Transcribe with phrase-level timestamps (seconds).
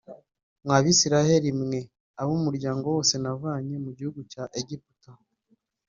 [0.63, 1.79] mwa Bisirayeli mwe
[2.21, 5.11] ab’umuryango wose navanye mu gihugu cya Egiputa